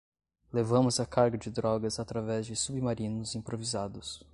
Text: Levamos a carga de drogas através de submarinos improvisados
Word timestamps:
Levamos 0.51 0.99
a 0.99 1.05
carga 1.05 1.37
de 1.37 1.51
drogas 1.51 1.99
através 1.99 2.47
de 2.47 2.55
submarinos 2.55 3.35
improvisados 3.35 4.23